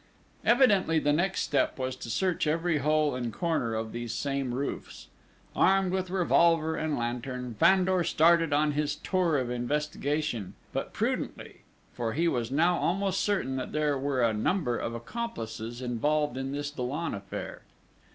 Evidently 0.43 0.97
the 0.97 1.13
next 1.13 1.41
step 1.41 1.77
was 1.77 1.95
to 1.95 2.09
search 2.09 2.47
every 2.47 2.79
hole 2.79 3.13
and 3.13 3.31
corner 3.31 3.75
of 3.75 3.91
these 3.91 4.11
same 4.11 4.51
roofs. 4.51 5.09
Armed 5.55 5.91
with 5.91 6.09
revolver 6.09 6.75
and 6.75 6.97
lantern, 6.97 7.53
Fandor 7.59 8.03
started 8.03 8.51
on 8.51 8.71
his 8.71 8.95
tour 8.95 9.37
of 9.37 9.51
investigation; 9.51 10.55
but 10.73 10.91
prudently, 10.91 11.61
for 11.93 12.13
he 12.13 12.27
was 12.27 12.49
now 12.49 12.77
almost 12.79 13.21
certain 13.21 13.57
that 13.57 13.73
there 13.73 13.95
were 13.95 14.23
a 14.23 14.33
number 14.33 14.75
of 14.75 14.95
accomplices 14.95 15.83
involved 15.83 16.35
in 16.35 16.51
this 16.51 16.71
Dollon 16.71 17.13
affair. 17.13 17.61